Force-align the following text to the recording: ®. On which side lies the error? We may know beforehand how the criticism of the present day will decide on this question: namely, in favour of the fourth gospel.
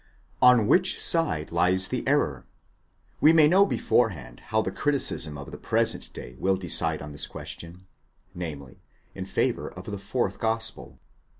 ®. 0.01 0.03
On 0.41 0.65
which 0.65 0.99
side 0.99 1.51
lies 1.51 1.89
the 1.89 2.03
error? 2.07 2.43
We 3.19 3.33
may 3.33 3.47
know 3.47 3.67
beforehand 3.67 4.39
how 4.47 4.63
the 4.63 4.71
criticism 4.71 5.37
of 5.37 5.51
the 5.51 5.59
present 5.59 6.11
day 6.11 6.35
will 6.39 6.55
decide 6.57 7.03
on 7.03 7.11
this 7.11 7.27
question: 7.27 7.85
namely, 8.33 8.81
in 9.13 9.25
favour 9.27 9.69
of 9.69 9.83
the 9.85 9.99
fourth 9.99 10.39
gospel. 10.39 10.97